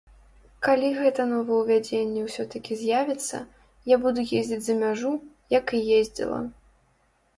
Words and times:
Калі 0.67 0.87
гэта 0.99 1.25
новаўвядзенне 1.33 2.21
ўсё-такі 2.27 2.73
з'явіцца, 2.81 3.37
я 3.95 4.01
буду 4.07 4.21
ездзіць 4.41 4.63
за 4.69 4.75
мяжу, 4.81 5.11
як 5.59 5.77
і 5.81 5.87
ездзіла. 6.01 6.39